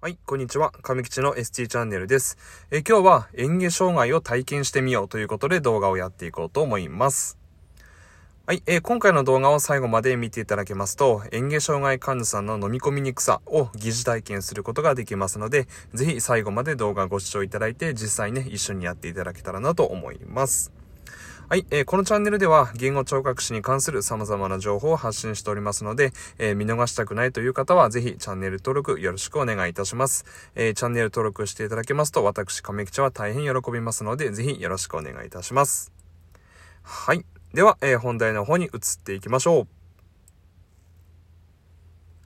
[0.00, 0.70] はい、こんにちは。
[0.82, 2.38] 上吉の ST チャンネルです。
[2.70, 7.36] え今日は演芸障害を体験してみようということで動画をやっていこうと思います。
[8.46, 20.77] はい、えー、今回の動画を最後まで見ていただけますと、演芸障害患者さんの飲み込みにくさを疑似体験することができますので、ぜひ最後まで動画ご視聴いただいて、実際ね、一緒にやっていただけたらなと思います。
[21.50, 30.26] はい、えー、このチャンネルでは言語聴覚士に関する様々な情報を発信しておりますので、えー、見逃したくないという方はぜひチャンネル登録よろしくお願いいたします。
[30.56, 35.90] えー、チャンネル登録していただけますと私、亀吉は大変喜びますので、ぜひよろしくお願いいたします。
[36.82, 37.24] はい。
[37.54, 38.70] では、え本題の方に移っ
[39.02, 39.68] ていきましょう。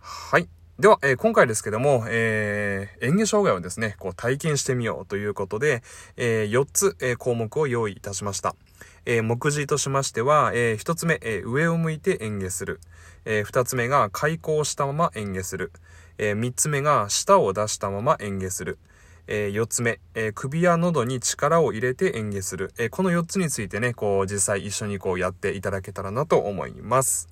[0.00, 0.48] はい。
[0.78, 5.82] では、えー、今回ですけども、えー、演技障害をですね、こう体験してみようということで、
[6.16, 8.56] えー、4つ、え項目を用意いたしました。
[9.04, 12.80] えー、目次としましては、えー、一つ目、え、上を向いて演芸する。
[13.26, 15.72] えー、二つ目が開口したまま演芸する。
[16.16, 18.78] えー、三つ目が舌を出したまま演芸する。
[19.26, 22.72] えー、4つ目、えー、首や喉に力を入れて演芸する。
[22.78, 27.28] えー、この4つについてね、こう、実際一緒にこうやっていただけたらなと思います。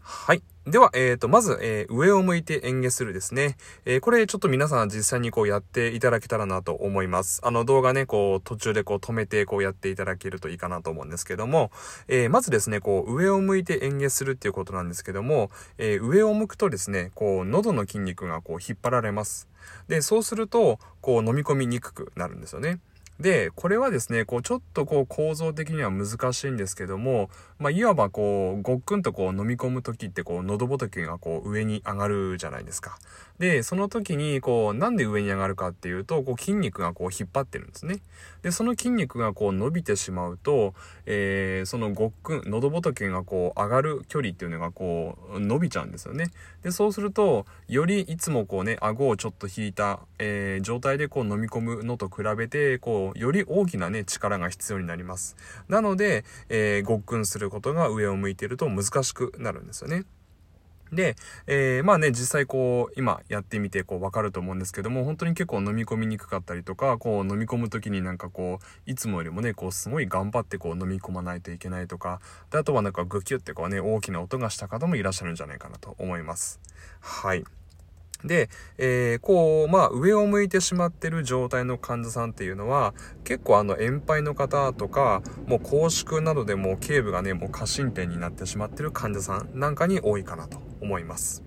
[0.00, 0.42] はい。
[0.64, 3.56] では、えっ、ー、と、まず、えー、上を向いて演芸するですね。
[3.84, 7.40] えー、これちょっと皆さん実際にこうやっていただけたらなと思います。
[7.42, 11.72] あの動画ね、こう途中でこう止めてこうやっていただけるといいかなと思うんですけども、
[12.06, 19.48] えまずですね、こう上を向いて演芸するっていうことなんですけども、え上を向くとですね、こう喉の筋肉がこう引っ張られます。
[19.88, 22.78] で、そうすると、こう飲み込みにくくなるんですよね。
[23.22, 32.98] で、これはですね、こう、ちょっとこう、構造的には難しいんですけども、まあ、いわばこう、ごっくんとこう、飲み込む時って、こう、喉仏がこう、上に上がるじゃないですか。
[33.38, 38.00] で、その時に、こう、なんで上に上がるかっていうと、こう、筋肉がこう、引っ張ってるんですね。
[38.42, 40.74] で、その筋肉がこう、伸びてしまうと、
[41.06, 46.30] えー、そのごっくん、喉仏がこう、上がる距離っていうのがこう、伸びちゃうんですよね。
[46.62, 55.36] で、そうすると、よりいつもこうね、顎をちょっと引いた、えー、状態でこう、飲み込むのと比べて、こう、より大きなね、力が必要になります。
[55.68, 60.04] なので、えー、ごっくんすることが上を向いていると難しくなるんですよね。
[60.92, 61.16] で、
[61.46, 72.20] えー、まあね、実際こう、今やってみてこうわかると思うんですけども、本当に結構飲み込みにくかったりとか、こう飲み込む時になんかこう、いつもよりもね、こうすごい頑張ってこう飲み込まないといけないとか、
[72.50, 76.60] で、あとはなんかグキュってこうね、大きな音がした方もいらっしゃるんじゃないかなと思います。
[77.00, 77.44] はい。
[78.24, 82.94] で、えー、こう、まあ、上を向いてしまってる状態の患者さんっていうのは、
[83.24, 91.42] 結構あの、遠配の方とか、もう拘縮などでも頸部がね、もう過伸点になってしまってる患者さんなんかに多いかなと思います。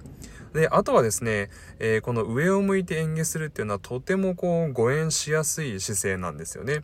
[0.54, 1.50] で、あとはですね、
[1.80, 6.82] えー、この上を向いて演芸するっていうのはとてもこう、誤嚥しやすい姿勢なんですよね。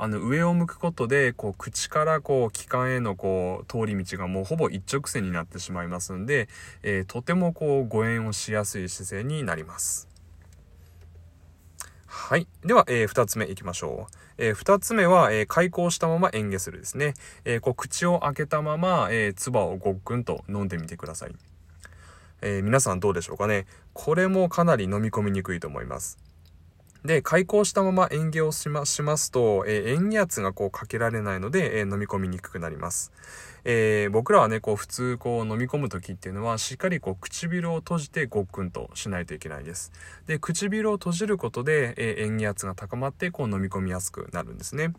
[0.00, 6.48] あの上を向くことでこう口からこう気管へのこう通り道がもうほぼ一直線になってしまいますんで、
[6.82, 10.08] えー、とてもこう誤嚥をしやすい姿勢になります。
[12.06, 12.46] はい。
[12.64, 14.14] では、えー、二つ目いきましょう。
[14.38, 17.14] えー、二つ目は、えー、開口したまま演芸するですね。
[17.44, 21.34] えー、こう口を開けたまま、えー、唾をごっくんと飲んでみてください。
[22.40, 23.66] えー、皆さんどうでしょうかね。
[23.94, 26.27] これもかなり飲み込みにくいと思います。
[27.04, 33.12] で、開口したまま演芸をしましますと、えー、演技圧がこうかけられないので、えー、飲み込みにくくなります。
[33.64, 39.92] えー、僕らはね、こう普通こう飲み込む時っていうのは、しっかりこう唇を閉じてごっくんとしないといけないです。
[40.26, 44.92] で、唇を閉じることで、えー、演技圧が高まってこう飲み込みやすくなるんですね。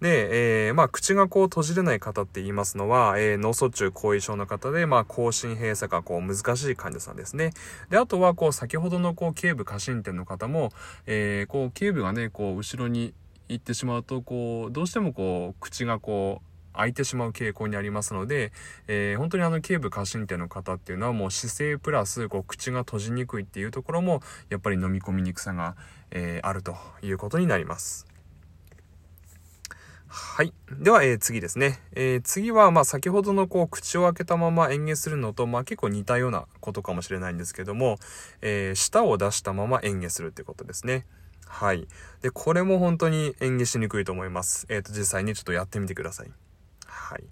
[0.00, 7.50] で、えー、まあ、口がこう閉じれない方って言いますのは、えー、脳卒中後遺症の方で、まあ、口唇閉鎖がこう難しい患者さんですね。
[7.90, 10.70] で、あとはこう先ほどのこう頸部過伸点の方も、
[11.06, 13.14] えー、こう頸部がね、こう後ろに
[13.48, 18.52] 行ってしまうと、こう、どうしてもこう、口がこう、開いてしまう傾向にありますので、
[18.86, 25.74] えー、本当にあの頸部過伸点の方っていうのはもう姿勢プラスこう口が閉じにくいっていうところもやっぱり飲み込みにくさが、
[26.10, 28.09] えー、あるということになります。
[30.12, 30.52] はい。
[30.76, 31.78] では、えー、次ですね。
[31.92, 37.96] えー、次は、まあ、先ほどのこう、口を開けたまま演芸するのと、まあ、結構似たようなことかもしれないんですけども、
[38.42, 41.06] えー、舌を出したまま演芸するってことですね。
[41.46, 41.86] はい。
[42.22, 44.66] で、これも本当に演技しにくいと思います。
[44.68, 46.30] えっ、と、実際にちょっとやってみてください。
[46.86, 47.22] はい。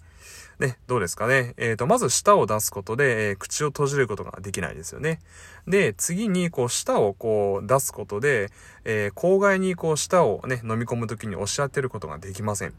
[0.58, 1.54] ね、どうですかね。
[1.56, 5.20] えっ、ー、と、まず舌を出すことで、えー、口を閉じることができないですよね。
[5.68, 8.50] で、次に、こう、舌をこう出すことで、
[8.84, 12.74] えー、口外にこう、舌をね、飲み込むときに押し当てることができません。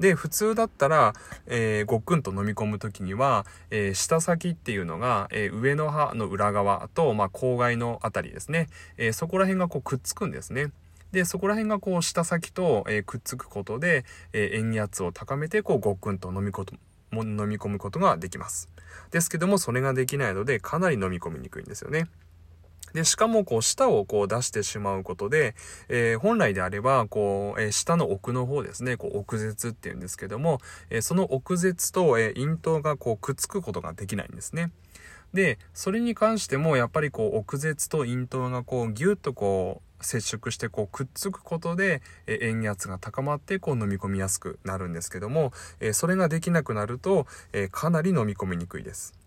[0.00, 1.12] で、普通だったら、
[1.46, 8.66] えー、ごっくんと飲み込むときには、えー、舌先っていうのが、えー、上の歯の裏側と、まあ、口外のあたりですね。
[8.96, 10.72] えそこら辺がこうくっつくんですね。
[11.12, 16.78] で、そこら辺がこう、舌先と、えくっつくことで、え塩圧を高めて、こう、ごっくんと飲み込も
[17.12, 18.68] 飲み込むことができます。
[19.10, 22.08] ですけども、それができないので、かなり飲み込みにくいんですよね。
[22.92, 25.54] で、しかも、こう、舌をこう出してしまうことで、
[25.88, 30.58] えー、本来であれば、こう、えー、舌の奥の方ですね、こう、奥舌っていうんですけども、
[30.90, 34.72] えー、その奥舌と、え咽頭がこう、くっつくことができないんですね。
[35.32, 49.20] で、それに関しても、やっぱりこう、奥舌と咽頭がこう、ぎゅっとこう、接触してこうくっつくことで、え塩圧が高まってこう飲み込みやすくなるんですけども、えそれができなくなると、えかなり飲み込みにくいです。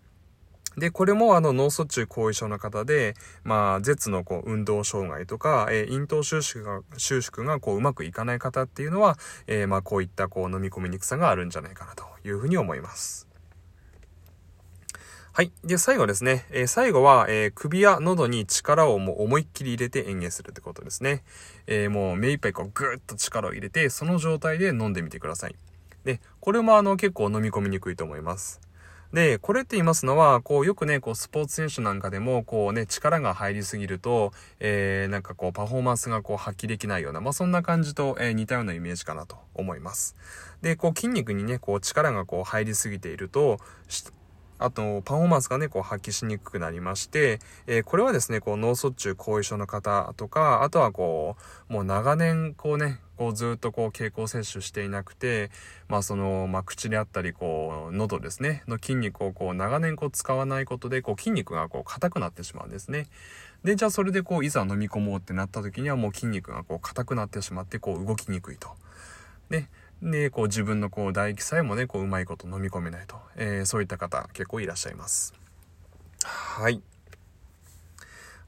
[0.76, 9.16] で、これもあの脳卒中後遺症の方で、まあ、舌のこう運動障害とか、えー、咽頭収縮が、収縮がこううまくいかない方っていうのは、
[9.46, 13.23] えー、まあ、こういったこう飲み込みにくさがあるんじゃないかなというふうに思います。
[15.36, 15.50] はい。
[15.64, 16.46] で、最後ですね。
[16.52, 21.24] えー、最後は、えー、首や喉に力をもう思いっきり入れて演芸するってことですね。
[21.66, 25.56] えー、もう目いっぱいこうぐーっと力を入れて、その状態で飲んでみてください。
[26.04, 28.60] で、これもあの結構飲み込みにくいと思います。
[29.12, 40.16] で、これって言いますのは、こう、よくね、こう、スポーツ選手なんかでも、こうね、力が入りすぎると、えー、なんかこう、パフォーマンスがこう、発揮できないような、まあ、そんな感じと、えー、似たようなイメージかなと思います。
[40.62, 43.58] で、こう、筋肉にね、こう、力がこう、入りすぎていると、
[44.58, 51.36] あと、パフォーマンスがね、こう発揮しにくくなりまして、えー、これはですね、こう脳卒中後遺症の方とか、あとはこ
[51.68, 55.50] う、もう長年こうね、こうずっとこう経口摂取していなくて、
[55.88, 63.06] まあその、まあ口であったり、こう、喉ですね、の筋肉をこう長年こう使わないことで、こう筋肉がこう硬くなってしまうんですね。
[63.64, 68.68] で、じゃあそれでこう、いざ飲み込もうってなった時にはもう筋肉がこう硬くなってしまって、こう動きにくいと。
[69.50, 69.68] で、
[70.04, 73.16] で、こう自分のこう唾液さえもね、こううまいこと飲み込めないと。
[73.36, 75.32] えー、そういった方結構いらっしゃいます。
[76.24, 76.82] はい。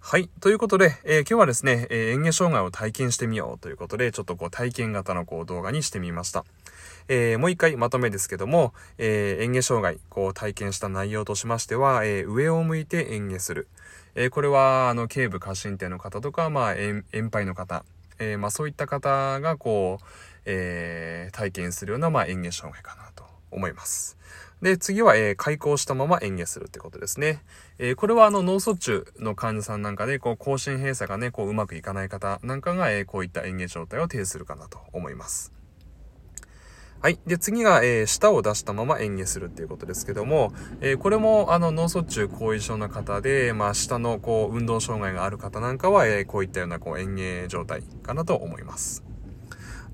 [0.00, 0.28] はい。
[0.40, 6.44] ということで、えー、今日はですね、えー、演芸障害を体験してみようということで、ちょっとこう体験型のこう動画にしてみました。
[7.08, 13.66] えー、もう一回まとめですけども、えー、演芸障害、こう体験した内容としましては、え、上を向いて演芸する。
[14.14, 17.84] えこれは、あの、頸部過伸点の方とか、まあ、え遠配の方、
[18.18, 20.04] えまあ、そういった方が、こう、
[20.46, 24.16] えー、体験するような、まあ、演芸障害かなと思います。
[24.62, 27.42] で、次は、えー、開口したまま演芸するってことですね。
[27.78, 35.52] えー、これはあの脳卒中の患者さんなんかで、こう、更新閉鎖がね、こう、うまくいかない方なんかが、えー、こういった演芸状態を呈するかなと思います。
[37.02, 37.20] はい。
[37.26, 49.04] で、次が、えー、舌を出したまま演芸するっていうことですけども、えー、これも、あの、脳卒中後遺症の方で、まあ、舌の、こう、運動障害がある方なんかは、えー、こういったような、こう、演芸状態かなと思います。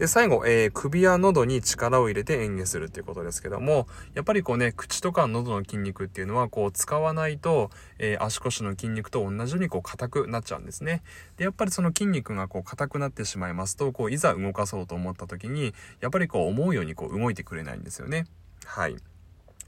[0.03, 7.71] で、最後、えー、首や喉に力を入れて演技するっていうことですけども、やっぱりこうね、口とか喉の筋肉っていうのは、こう使わないと、
[8.01, 11.05] えー、足腰の筋肉と同じようにこう硬くなっちゃうんですね。
[11.37, 18.27] で、やっぱりその筋肉がこう硬くなってしまいますと、こういざ動かそうと思った時に、やっぱりこう思うようにこう動いてくれないんですよね。
[18.65, 18.97] はい。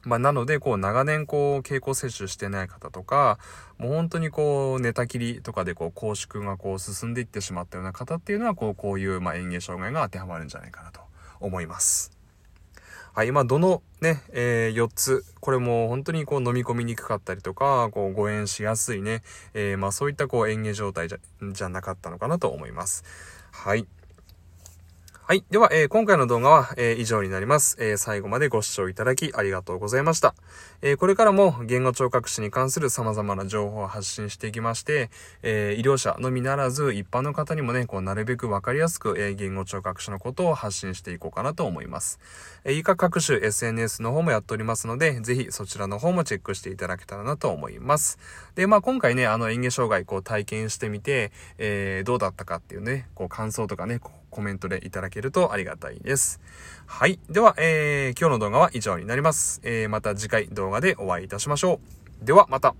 [0.04, 3.38] まあ、なので、こう、長年、こう、経口摂取してない方とか、
[3.78, 11.00] もう本当にこう、寝たきりとかで、こう、拘縮がこう、進んでいってしまったような方っていうのは、こう、こういう、まあ、園芸障害が当てはまるんじゃないかなと
[11.40, 12.14] 思います。
[13.14, 19.22] はい、まあ、どのね、えー、4つ、これも本当にこう飲み込みにくかったりとか、こう誤嚥しやすいね、
[19.54, 21.18] えー、まあそういったこう園芸状態じゃ、
[21.52, 23.04] じゃなかったのかなと思います。
[23.52, 23.86] はい。
[25.26, 25.44] はい。
[25.50, 30.34] では、えー、今回の動画は、えー、以上になります、えー、最後までご視聴いただきありがとうございました。
[30.82, 35.08] えこれからも言語聴覚士に関する様々な情報を発信していきまして、
[35.42, 42.18] え医療者のみならず一般の方にもね、こうなるべくわかりやすく、え言語聴覚士のことを発信していこうかなと思います。
[42.64, 48.18] え以下各種 SNS の方もやっておりますので、ぜひそちらの方もチェックしていただけたらなと思います。
[48.56, 54.00] で、まあ今回ね、あの演芸障害こう体験してみて、えどうだったかっていうね、こう感想とかね、
[54.34, 56.40] コメントでいただけるとありがたいです。
[56.86, 57.20] はい。
[57.30, 59.60] では、えー、今日の動画は以上になります。
[59.62, 61.80] えー、また次回動画でお会いいたしましょ
[62.22, 62.26] う。
[62.26, 62.74] では、また。